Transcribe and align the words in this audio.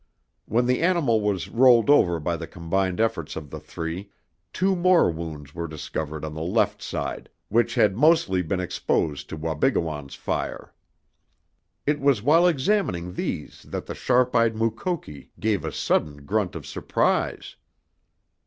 When 0.47 0.65
the 0.65 0.81
animal 0.81 1.21
was 1.21 1.47
rolled 1.47 1.87
over 1.87 2.19
by 2.19 2.35
the 2.35 2.47
combined 2.47 2.99
efforts 2.99 3.35
of 3.35 3.51
the 3.51 3.59
three 3.59 4.09
two 4.51 4.75
more 4.75 5.11
wounds 5.11 5.53
were 5.53 5.67
discovered 5.67 6.25
on 6.25 6.33
the 6.33 6.41
left 6.41 6.81
side, 6.81 7.29
which 7.49 7.75
had 7.75 7.95
mostly 7.95 8.41
been 8.41 8.59
exposed 8.59 9.29
to 9.29 9.37
Wabigoon's 9.37 10.15
fire. 10.15 10.73
It 11.85 11.99
was 11.99 12.23
while 12.23 12.47
examining 12.47 13.13
these 13.13 13.61
that 13.69 13.85
the 13.85 13.93
sharp 13.93 14.35
eyed 14.35 14.55
Mukoki 14.55 15.29
gave 15.39 15.63
a 15.63 15.71
sudden 15.71 16.25
grunt 16.25 16.55
of 16.55 16.65
surprise. 16.65 17.55